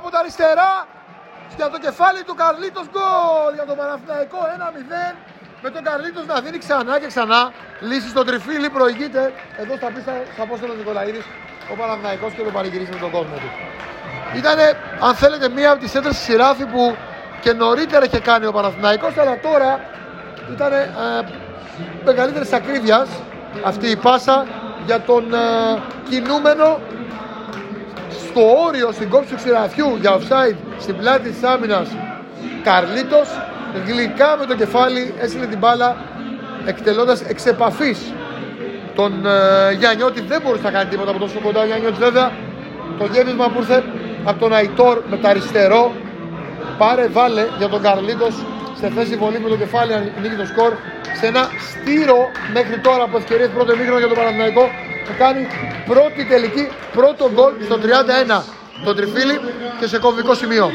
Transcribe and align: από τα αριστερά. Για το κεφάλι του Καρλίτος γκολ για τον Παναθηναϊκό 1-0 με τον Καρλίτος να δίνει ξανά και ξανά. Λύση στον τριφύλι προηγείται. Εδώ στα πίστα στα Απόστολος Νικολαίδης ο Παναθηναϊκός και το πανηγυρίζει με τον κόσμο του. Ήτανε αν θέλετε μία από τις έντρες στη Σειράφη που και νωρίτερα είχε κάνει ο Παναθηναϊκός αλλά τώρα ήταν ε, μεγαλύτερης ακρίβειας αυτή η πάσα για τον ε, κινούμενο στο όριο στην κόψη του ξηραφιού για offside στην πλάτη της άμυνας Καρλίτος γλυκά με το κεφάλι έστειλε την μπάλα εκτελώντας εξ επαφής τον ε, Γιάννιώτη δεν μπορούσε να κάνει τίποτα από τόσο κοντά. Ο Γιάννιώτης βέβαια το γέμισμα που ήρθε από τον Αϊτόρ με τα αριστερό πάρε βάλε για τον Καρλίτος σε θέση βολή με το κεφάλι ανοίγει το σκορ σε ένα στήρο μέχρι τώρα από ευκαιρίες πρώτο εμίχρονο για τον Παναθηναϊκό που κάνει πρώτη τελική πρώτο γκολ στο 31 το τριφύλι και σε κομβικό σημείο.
από 0.00 0.08
τα 0.14 0.18
αριστερά. 0.22 0.72
Για 1.58 1.68
το 1.74 1.78
κεφάλι 1.86 2.20
του 2.28 2.34
Καρλίτος 2.42 2.86
γκολ 2.94 3.52
για 3.58 3.66
τον 3.70 3.76
Παναθηναϊκό 3.80 4.40
1-0 4.54 5.16
με 5.64 5.68
τον 5.74 5.82
Καρλίτος 5.88 6.24
να 6.32 6.36
δίνει 6.44 6.58
ξανά 6.64 6.94
και 7.02 7.08
ξανά. 7.14 7.40
Λύση 7.88 8.08
στον 8.14 8.24
τριφύλι 8.28 8.68
προηγείται. 8.76 9.22
Εδώ 9.62 9.72
στα 9.80 9.88
πίστα 9.94 10.12
στα 10.34 10.42
Απόστολος 10.48 10.76
Νικολαίδης 10.80 11.24
ο 11.72 11.74
Παναθηναϊκός 11.80 12.30
και 12.36 12.42
το 12.48 12.52
πανηγυρίζει 12.56 12.92
με 12.96 13.00
τον 13.04 13.10
κόσμο 13.16 13.36
του. 13.42 13.50
Ήτανε 14.40 14.66
αν 15.06 15.14
θέλετε 15.22 15.46
μία 15.56 15.70
από 15.72 15.80
τις 15.84 15.94
έντρες 15.98 16.14
στη 16.16 16.24
Σειράφη 16.24 16.64
που 16.72 16.82
και 17.44 17.52
νωρίτερα 17.52 18.04
είχε 18.04 18.20
κάνει 18.20 18.46
ο 18.46 18.52
Παναθηναϊκός 18.52 19.12
αλλά 19.22 19.34
τώρα 19.48 19.70
ήταν 20.54 20.72
ε, 20.72 20.86
μεγαλύτερης 22.04 22.52
ακρίβειας 22.52 23.08
αυτή 23.64 23.86
η 23.90 23.96
πάσα 23.96 24.46
για 24.86 25.00
τον 25.00 25.34
ε, 25.34 25.38
κινούμενο 26.08 26.78
στο 28.30 28.42
όριο 28.66 28.92
στην 28.92 29.08
κόψη 29.10 29.30
του 29.30 29.36
ξηραφιού 29.36 29.96
για 30.00 30.18
offside 30.18 30.56
στην 30.78 30.96
πλάτη 30.96 31.28
της 31.30 31.42
άμυνας 31.42 31.88
Καρλίτος 32.64 33.28
γλυκά 33.86 34.36
με 34.38 34.46
το 34.46 34.54
κεφάλι 34.54 35.14
έστειλε 35.20 35.46
την 35.46 35.58
μπάλα 35.58 35.96
εκτελώντας 36.66 37.20
εξ 37.22 37.46
επαφής 37.46 38.12
τον 38.94 39.26
ε, 39.26 39.72
Γιάννιώτη 39.78 40.20
δεν 40.20 40.40
μπορούσε 40.42 40.62
να 40.62 40.70
κάνει 40.70 40.88
τίποτα 40.90 41.10
από 41.10 41.20
τόσο 41.20 41.38
κοντά. 41.42 41.60
Ο 41.60 41.66
Γιάννιώτης 41.66 41.98
βέβαια 41.98 42.32
το 42.98 43.04
γέμισμα 43.12 43.46
που 43.50 43.58
ήρθε 43.58 43.84
από 44.24 44.38
τον 44.40 44.52
Αϊτόρ 44.52 45.02
με 45.10 45.16
τα 45.16 45.28
αριστερό 45.28 45.92
πάρε 46.78 47.06
βάλε 47.06 47.44
για 47.58 47.68
τον 47.68 47.82
Καρλίτος 47.82 48.34
σε 48.80 48.88
θέση 48.96 49.16
βολή 49.16 49.38
με 49.40 49.48
το 49.48 49.56
κεφάλι 49.56 49.92
ανοίγει 49.92 50.36
το 50.42 50.46
σκορ 50.46 50.72
σε 51.20 51.26
ένα 51.26 51.42
στήρο 51.68 52.30
μέχρι 52.52 52.78
τώρα 52.78 53.02
από 53.02 53.16
ευκαιρίες 53.16 53.48
πρώτο 53.48 53.72
εμίχρονο 53.72 53.98
για 53.98 54.08
τον 54.08 54.16
Παναθηναϊκό 54.16 54.64
που 55.04 55.12
κάνει 55.18 55.46
πρώτη 55.86 56.24
τελική 56.24 56.68
πρώτο 56.92 57.30
γκολ 57.34 57.52
στο 57.64 57.78
31 58.38 58.42
το 58.84 58.94
τριφύλι 58.94 59.40
και 59.80 59.86
σε 59.86 59.98
κομβικό 59.98 60.34
σημείο. 60.34 60.70